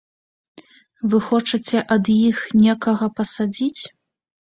[1.09, 3.81] Вы хочаце ад іх некага пасадзіць?